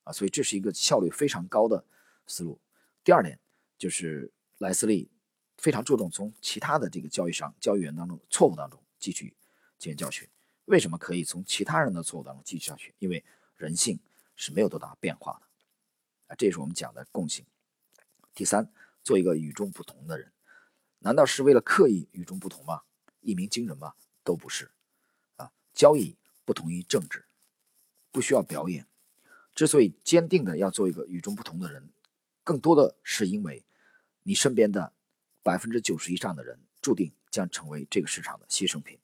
[0.05, 0.11] 啊？
[0.11, 1.85] 所以这是一个效率非常高的
[2.27, 2.59] 思路。
[3.05, 3.39] 第二点
[3.77, 5.11] 就是莱斯利
[5.59, 9.37] 非常注重从其他的这个交易商、交易员当中错误当中汲取
[9.79, 10.27] 经验教训。
[10.65, 12.91] 为什么可以从其他人的错误当中汲取教训？
[12.99, 13.23] 因为
[13.59, 14.01] 人性
[14.35, 15.47] 是没有多大变化的
[16.29, 17.45] 啊，这也是我们讲的共性。
[18.33, 18.73] 第三，
[19.05, 20.33] 做一个与众不同的人，
[21.01, 22.83] 难道是为了刻意与众不同吗？
[23.21, 23.95] 一鸣惊人吗？
[24.25, 24.71] 都不是
[25.37, 25.53] 啊。
[25.73, 27.25] 交易不同于政治，
[28.11, 28.87] 不需要表演。
[29.55, 31.91] 之所以坚定的要做一个与众不同的人，
[32.45, 33.65] 更多的是因为
[34.23, 34.93] 你身边的
[35.43, 38.99] 百分之九十以上的人注定将成为这个市场的牺牲品。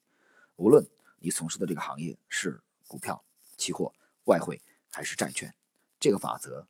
[0.57, 0.87] 无论
[1.19, 3.25] 你从事的这个行业是股票、
[3.57, 5.55] 期货、外汇还是债券，
[5.99, 6.67] 这个法则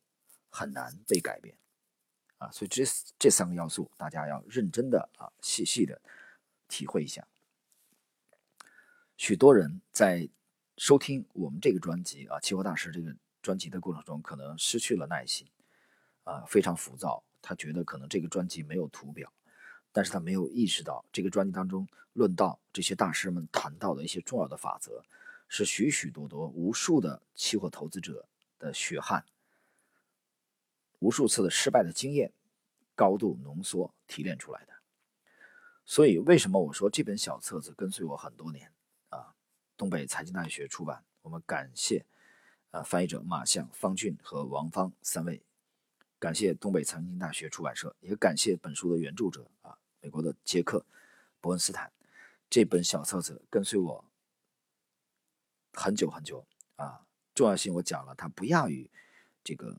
[0.48, 1.56] 很难被改变。
[2.42, 2.82] 啊，所以这
[3.18, 6.00] 这三个要素，大家要认真的啊，细细的
[6.66, 7.26] 体会一下。
[9.16, 10.28] 许多人在
[10.76, 15.46] 收听我们这个专辑啊，《期货大师》这个专辑的过程中，可能失去了耐心，
[16.24, 17.22] 啊，非常浮躁。
[17.40, 19.32] 他觉得可能这个专辑没有图表，
[19.92, 25.04] 但是他没有意识到，这个专辑当中论到这些大师们谈到的一些重要的法则，
[25.46, 28.26] 是许许多多无数的期货投资者
[28.58, 29.24] 的血汗。
[31.02, 32.32] 无数次的失败的经验，
[32.94, 34.72] 高度浓缩提炼出来的。
[35.84, 38.72] 所以，为什么我说这本小册子跟随我很多年
[39.08, 39.34] 啊？
[39.76, 42.06] 东北财经大学出版，我们感谢
[42.70, 45.42] 啊翻译者马向、方俊和王芳三位，
[46.20, 50.78] 感谢东北财经大学出版社，也感谢本书的原著者啊，美国的杰克·
[51.40, 51.92] 伯恩斯坦。
[52.48, 54.04] 这本小册子跟随我
[55.72, 58.88] 很久很久啊，重要性我讲了，它不亚于
[59.42, 59.76] 这个。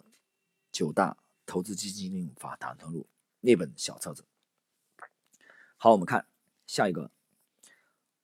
[0.73, 3.07] 九大投资基金经理法打通录
[3.41, 4.25] 那本小册子。
[5.77, 6.25] 好，我们看
[6.65, 7.11] 下一个，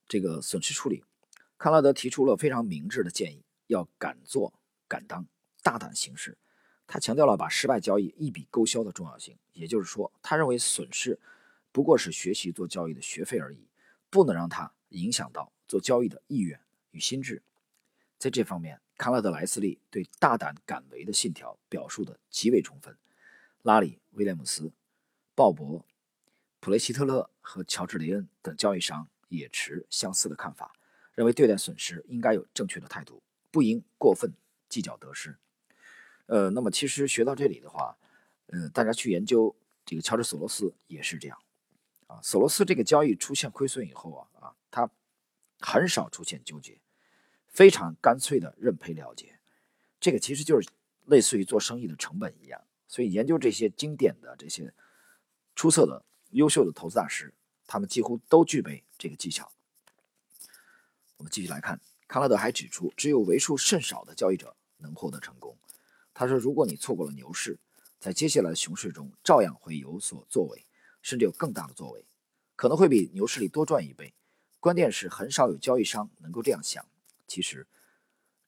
[0.07, 1.05] 这个损失处理。
[1.59, 4.53] 康拉德提出了非常明智的建议，要敢做
[4.87, 5.27] 敢当，
[5.61, 6.37] 大胆行事。
[6.87, 9.37] 他强调了把失败交易一笔勾销的重要性。
[9.53, 11.19] 也就是说，他认为损失
[11.71, 13.67] 不过是学习做交易的学费而已，
[14.09, 16.59] 不能让它影响到做交易的意愿
[16.89, 17.43] 与心智。
[18.17, 22.97] 在这方面，康拉德·莱斯利对大胆敢为的信条表述的极为充分。
[23.61, 24.73] 拉里·威廉姆斯、
[25.33, 25.79] 鲍勃·
[26.59, 30.73] 普雷希特勒和乔治·雷恩等交易商也持相似的看法，
[31.13, 34.33] 认为对待损失应该有正确的态度，不应过分
[34.67, 35.37] 计较得失。
[36.25, 37.97] 呃，那么其实学到这里的话，
[38.47, 41.39] 呃，大家去研究这个乔治·索罗斯也是这样。
[42.07, 44.91] 啊，索罗斯这个交易出现亏损以后啊，啊，他
[45.61, 46.81] 很少出现纠结。
[47.51, 49.39] 非常干脆的认赔了结，
[49.99, 50.69] 这个其实就是
[51.05, 52.61] 类似于做生意的成本一样。
[52.87, 54.73] 所以研究这些经典的、这些
[55.55, 57.33] 出色的、优秀的投资大师，
[57.67, 59.51] 他们几乎都具备这个技巧。
[61.17, 65.57] 我们继续来看，康拉德还指出，只有为数甚少的交易者能获得成功。
[66.13, 67.59] 他说：“如果你错过了牛市，
[67.99, 70.65] 在接下来的熊市中照样会有所作为，
[71.01, 72.05] 甚至有更大的作为，
[72.55, 74.13] 可能会比牛市里多赚一倍。
[74.59, 76.85] 关键是很少有交易商能够这样想。”
[77.29, 77.67] 其实，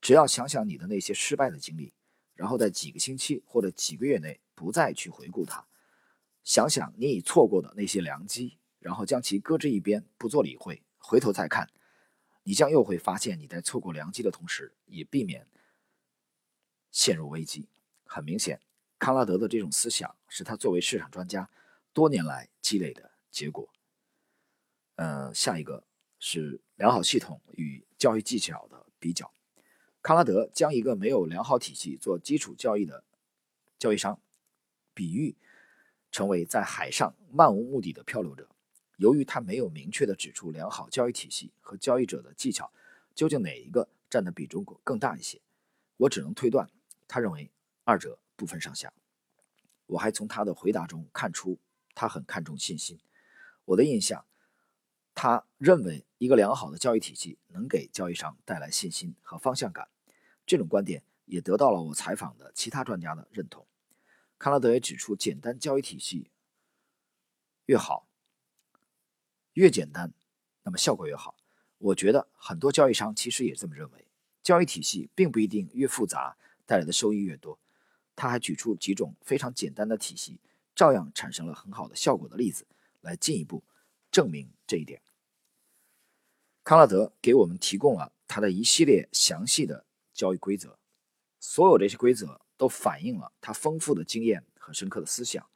[0.01, 1.93] 只要想想你的那些失败的经历，
[2.33, 5.67] 然后在几个星期或者几个月内不再去回顾它，
[6.43, 11.69] 想想你已错过的那些良机，然后将其搁置一边，不做理会，回头再看，
[12.41, 15.47] 你将又会发现你在错过良机的同时，也避免
[16.89, 17.69] 陷入危机。
[18.05, 18.59] 很明显，
[18.97, 21.47] 康拉德的这种思想是他作为市场专家
[21.93, 23.69] 多年来积累的结果。
[24.95, 25.85] 呃，下一个。
[26.23, 29.31] 是良好系统与交易技巧的比较。
[30.01, 33.03] 康拉德将一个没有良好体系做基础交易的
[33.77, 34.19] 交易商，
[34.95, 35.35] 比喻
[36.11, 38.49] 成为在海上漫无目的的漂流者。
[38.97, 42.71] 由于他没有明确的指出良好交易体系和交易者的技巧
[43.13, 45.39] 究竟哪一个占的比重更大一些，
[45.97, 46.67] 我只能推断，
[47.07, 47.51] 他认为
[47.83, 48.91] 二者不分上下。
[49.85, 51.59] 我还从他的回答中看出，
[51.93, 52.99] 他很看重信心。
[53.65, 54.25] 我的印象。
[55.13, 59.89] 他认为，一个良好的交易体系能给交易商带来信心和方向感。
[60.45, 63.65] 这种观点也得到了我采访的其他专家的认同。
[64.37, 66.31] 康拉德也指出，简单交易体系
[67.65, 68.07] 越好，
[69.53, 70.13] 越简单，
[70.63, 71.35] 那么效果越好。
[71.77, 74.07] 我觉得很多交易商其实也这么认为。
[74.41, 77.59] 交易体系并不一定越复杂，带来的收益越多。
[78.15, 80.39] 他还举出几种非常简单的体系，
[80.73, 82.65] 照样产生了很好的效果的例子，
[83.01, 83.63] 来进一步
[84.11, 85.01] 证明这一点。
[86.63, 90.77] 康拉德给我们提供了他的一系列详细的交易规则，
[91.39, 95.49] 所有这些规则都反映了他丰富的经验和深刻的思想。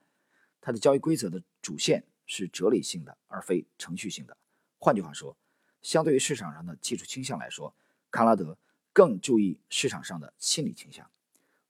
[0.60, 4.36] 他的交易规则的主线是哲理性的，而非程序性的。
[4.80, 5.38] 换句话说，
[5.84, 7.76] 相对于市场上的技术倾向来说，
[8.10, 8.58] 康拉德
[8.92, 11.08] 更注意市场上的心理倾向。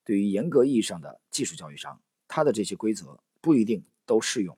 [0.05, 4.57] 对于严格意义上的技术交易商，他的这些规则不一定都适用。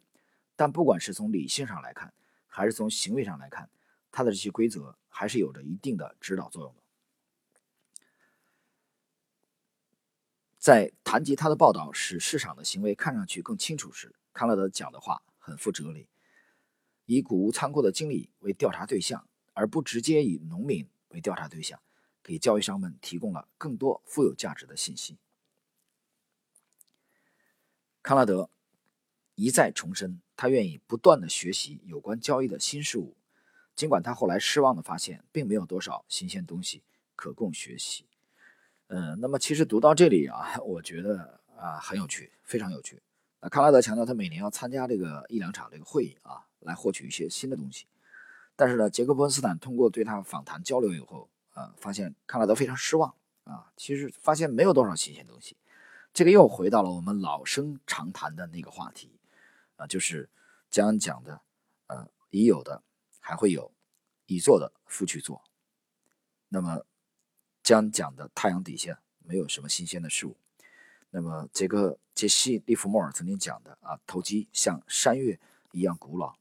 [0.56, 2.14] 但不管是从理性上来看，
[2.58, 3.70] 还是从行为上来看，
[4.10, 6.82] 他的这些规则还是有着一定的指导作用的。
[10.58, 16.10] 在谈及他的报道使市场的行为看上去更清楚时，康拉德讲的话很富哲理。
[17.06, 21.80] 以谷物仓库的经理为调查对象，而不直接以农民为调查对象，
[22.24, 25.20] 给交易商们提供了更多富有价值的信息。
[28.02, 28.50] 康拉德
[29.38, 33.16] 一再重申，他愿意不断的学习有关交易的新事物，
[33.76, 36.84] 尽管他后来失望的发现，并没有多少新鲜东西
[37.16, 38.06] 可供学习。
[38.88, 43.02] 嗯，那么其实读到这里啊，我觉得啊很有趣，非常有趣。
[43.40, 46.44] 那康拉德强调，他每年要参加这个一两场这个会议啊。
[46.62, 47.86] 来获取一些新的东西，
[48.56, 53.14] 但是呢，杰克·伯恩斯坦通过对他访谈交流以后，呃，发现康拉德非常失望
[53.46, 53.72] 啊。
[53.78, 55.56] 其实发现没有多少新鲜东西，
[56.14, 59.17] 这个又回到了我们老生常谈的那个话题
[59.78, 60.30] 啊，就是
[60.70, 61.42] 将讲的，
[61.88, 62.84] 呃，已有的
[63.20, 63.72] 还会有，
[64.26, 65.42] 已做的复去做。
[66.50, 66.86] 那么
[67.64, 70.36] 将讲的太阳底下没有什么新鲜的事物。
[71.10, 75.40] 那么杰克·杰西·利弗莫尔曾经讲的啊，投机像山岳
[75.72, 76.36] 一样古老。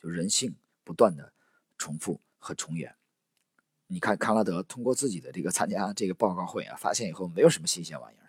[0.00, 1.32] 就人性不断的
[1.76, 2.96] 重复和重演。
[3.88, 8.25] 你看，康拉德通过自己的这个参加这个报告会啊，发现以后没有什么新鲜玩意儿。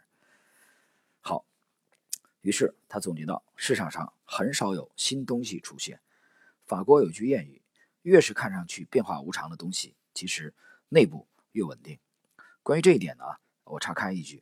[2.47, 5.99] 于是他总结到，市场上很少有新东西出现。
[6.65, 7.61] 法国有句谚语：
[8.03, 10.53] 越是看上去变化无常的东西，其实
[10.87, 11.99] 内部越稳定。
[12.63, 13.25] 关于这一点呢，
[13.65, 14.41] 我插开一句，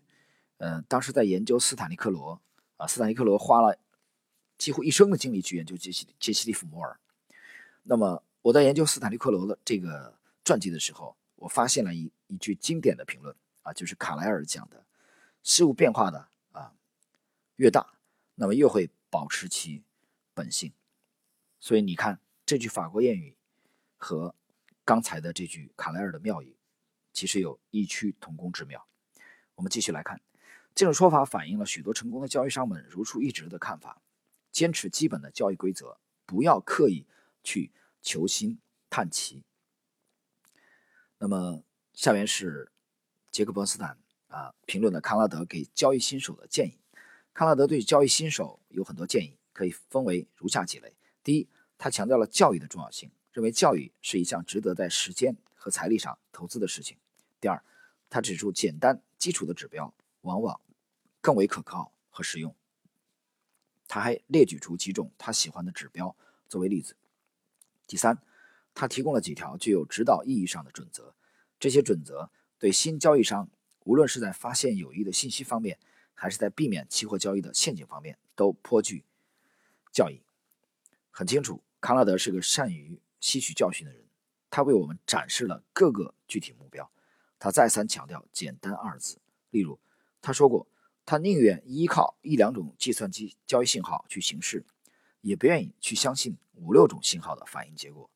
[0.57, 2.39] 呃，当时在研究斯坦利克罗
[2.77, 3.75] 啊，斯坦利克罗花了
[4.55, 6.99] 几乎一生的精力去研究杰西杰西利弗摩尔。
[7.81, 14.85] 那么我在研究斯坦利克罗的这个传记的时候，我发现了一一句经典的评论啊，就是卡莱尔讲的：
[15.41, 16.71] 事物变化的啊
[17.55, 17.94] 越大，
[18.35, 19.83] 那么又会保持其
[20.33, 20.71] 本性。
[21.59, 23.35] 所以你看这句法国谚语
[23.97, 24.35] 和
[24.83, 26.55] 刚才的这句卡莱尔的妙语，
[27.11, 28.87] 其实有异曲同工之妙。
[29.55, 30.21] 我们继续来看，
[30.73, 34.01] 这种说法反映了许多成功的交易商们如出一辙的看法：
[34.51, 37.07] 坚持基本的交易规则，不要刻意。
[37.47, 37.71] 去
[38.01, 38.57] 求新
[38.89, 39.43] 探奇。
[41.19, 41.63] 那么
[41.93, 42.71] 下面是
[43.29, 46.79] 杰克伯斯坦啊评论的康拉德给交易新手的建议。
[47.35, 56.95] 康拉德对交易新手有很多建议，可以分为如下几类：第一，他强调了教育的重要性，认为教育是一项值得在时间和财力上投资的事情；
[57.41, 57.61] 第二，
[58.09, 60.61] 他指出简单基础的指标往往
[61.19, 62.55] 更为可靠和实用。
[63.85, 66.15] 他还列举出几种他喜欢的指标
[66.47, 66.95] 作为例子。
[67.85, 68.17] 第三，
[68.73, 71.13] 他提供了几条具有指导意义上的准则，
[71.59, 73.49] 这些准则对新交易商，
[73.83, 75.77] 无论是在发现有益的信息方面，
[76.15, 79.05] 还是在避免期货交易的陷阱方面，都颇具
[79.91, 80.23] 教益。
[81.11, 84.03] 很清楚，康拉德是个善于吸取教训的人，
[84.49, 86.89] 他为我们展示了各个具体目标。
[87.37, 89.19] 他再三强调“简单”二字，
[89.51, 89.79] 例如，
[90.21, 90.67] 他说过，
[91.05, 94.65] 他宁愿依靠一两种计算机交易信号去行事。
[95.21, 98.07] 也不愿意去相信五六种信号的反应结果，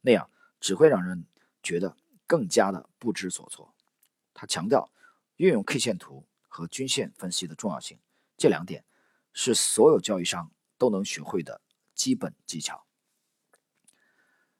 [0.00, 0.30] 那样
[0.60, 1.26] 只会让人
[1.62, 1.94] 觉得
[2.26, 3.74] 更加的不知所措。
[4.32, 4.90] 他强调
[5.36, 6.24] 运用 K 线图
[6.54, 7.98] 和均线分析的重要性，
[8.36, 8.84] 这两点
[9.32, 11.60] 是所有交易商都能学会的
[11.96, 12.86] 基本技巧。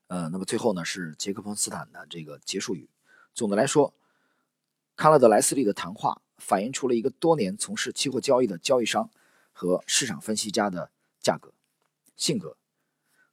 [0.08, 2.90] 呃，那么最后呢是杰克彭斯坦的这个结束语。
[3.32, 3.94] 总的来说，
[4.96, 9.08] 康拉德莱斯利的谈话反映出了一个多年从事期货交易的交易商
[9.52, 10.90] 和市场分析家的
[11.20, 11.54] 价格。
[12.16, 12.56] 性格，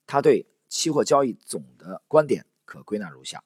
[0.05, 3.43] 他对期货交易总的观点可归纳如下：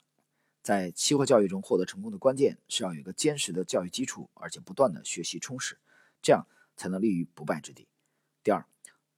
[0.66, 5.78] 在期货交易中获得成功的关键是要有一个坚实的教育基础，而且不断的学习充实，
[6.24, 7.88] 这样才能立于不败之地。
[8.44, 8.66] 第二，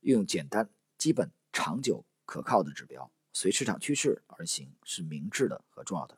[0.02, 6.18] 运用简单、基本、长久、可靠的指标，随市场趋势而行是明智的和重要的。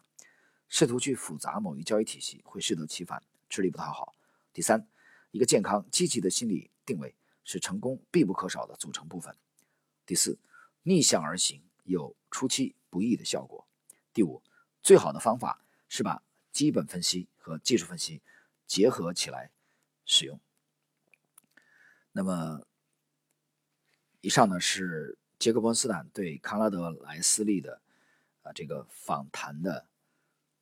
[0.68, 3.22] 试图去复杂某一交易体系会适得其反，
[3.52, 4.16] 吃力不讨好。
[4.52, 4.88] 第三，
[5.30, 7.14] 一个健康、积极的心理定位
[7.44, 9.36] 是成功必不可少的组成部分。
[10.08, 10.40] 第四，
[10.82, 13.68] 逆向而行有出其不意的效果。
[14.12, 14.42] 第五，
[14.82, 16.22] 最好的方法是把
[16.52, 18.22] 基本分析和技术分析
[18.66, 19.52] 结合起来
[20.06, 20.40] 使用。
[22.12, 22.66] 那么，
[24.22, 27.82] 以上呢是杰克·波斯坦对康拉德·莱斯利的
[28.42, 29.88] 啊这个访谈的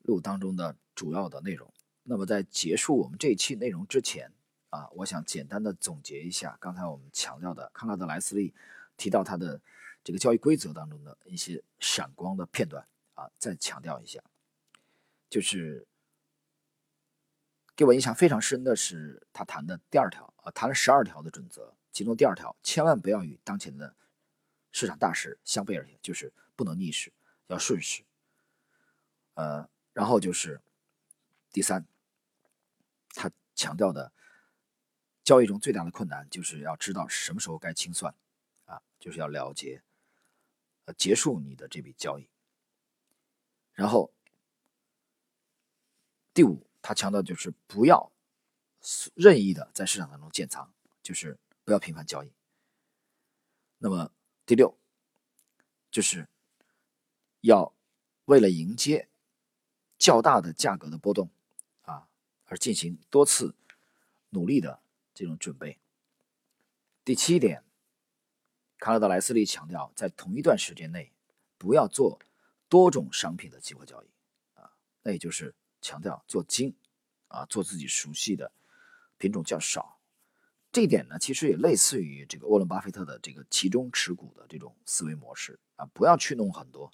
[0.03, 1.74] 录当中的主要的内容。
[2.03, 4.32] 那么，在结束我们这一期内容之前
[4.70, 8.53] 啊，我想简单的总结一下刚才我们强调的康拉德·莱斯利。
[8.99, 9.61] 提到他的
[10.03, 12.84] 这个交易规则当中的一些闪光的片段
[13.18, 14.24] 啊，再强调一下，
[15.28, 15.88] 就是
[17.76, 23.95] 给我印象非常深的是他谈的第二条啊，谈了十二条的准则，其中第二条千万不要与当前的
[24.72, 27.11] 市场大势相背而行，就是不能逆势，
[27.47, 28.03] 要顺势。
[29.34, 30.61] 呃，然后就是
[31.51, 31.88] 第三，
[33.15, 34.11] 他强调的
[35.24, 38.13] 交易中最大的困难就是要知道什么时候该清算
[38.65, 39.82] 啊，就是要了结，
[40.86, 42.30] 呃，结束你的这笔交易。
[43.78, 44.11] 然后
[46.34, 46.67] 第五。
[46.80, 48.13] 他强调就是不要
[49.13, 50.71] 任意的在市场当中建仓，
[51.03, 52.32] 就是不要频繁交易。
[53.80, 54.09] 那么
[54.45, 54.78] 第六，
[55.91, 56.30] 就是
[57.41, 57.73] 要
[58.23, 59.09] 为了迎接
[59.97, 61.30] 较大的价格的波动
[61.82, 62.07] 啊，
[62.45, 63.53] 而进行多次
[64.30, 64.80] 努力的
[65.13, 65.78] 这种准备。
[67.03, 67.65] 第七点，
[68.78, 71.11] 卡纳德莱斯利强调，在同一段时间内
[71.57, 72.17] 不要做
[72.70, 74.07] 多种商品的期货交易
[74.53, 74.72] 啊，
[75.03, 75.55] 那也就是。
[75.80, 76.76] 强调做精，
[77.28, 78.51] 啊，做自己熟悉的
[79.20, 79.99] 品种较少，
[80.72, 86.91] 这一点呢，其实也类似于这个沃伦巴菲特的这个集中持股的这种思维模式啊，不要去弄很多，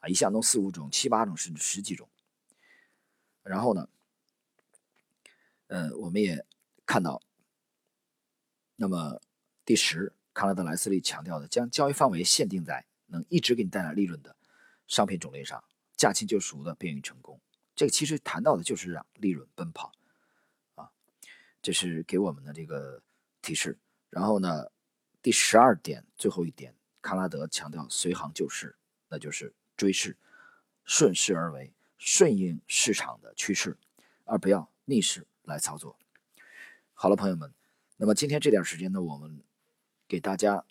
[0.00, 2.08] 啊，一下弄四五种、七八种甚至十几种。
[3.42, 3.88] 然后呢，
[5.68, 6.44] 呃，我们也
[6.84, 7.22] 看到，
[8.76, 9.20] 那么
[9.64, 14.36] 第十，康拉德莱斯利强调的，将交易范围限定在能一直给你带来利润的
[14.90, 15.62] 商品种类上，
[15.96, 17.40] 驾轻就熟的便于成功。
[17.76, 19.92] 这个其实谈到的就是让利润奔跑，
[20.74, 20.90] 啊，
[21.62, 23.00] 这是给我们的这个
[23.40, 23.78] 提示。
[24.10, 24.66] 然后呢，
[25.22, 28.76] 第十二点最后一点，康拉德强调随行就市，
[29.08, 30.16] 那就是追市，
[30.84, 33.78] 顺势而为，顺应市场的趋势，
[34.24, 35.96] 而不要逆势来操作。
[36.94, 37.54] 好了，朋友们，
[37.96, 39.40] 那么今天这点时间呢，我们
[40.08, 40.64] 给大家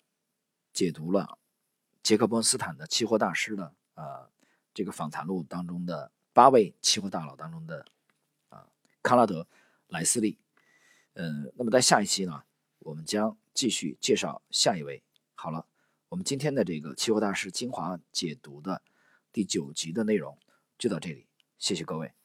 [0.74, 1.38] 解读了
[2.02, 4.30] 杰克·波恩斯坦的期货大师的呃
[4.72, 6.10] 这个访谈录当中的。
[6.32, 7.84] 八位期货大佬当中的
[8.50, 8.64] 啊，
[9.02, 9.42] 康拉德·
[9.88, 10.38] 莱斯利，
[11.14, 12.44] 嗯，那么在下一期呢，
[12.78, 15.02] 我们将继续介绍下一位。
[15.34, 15.66] 好了，
[16.08, 18.80] 我们今天的这个期货大师精华解读的
[19.32, 20.38] 第九集的内容
[20.78, 21.26] 就到这里，
[21.58, 22.19] 谢谢各位。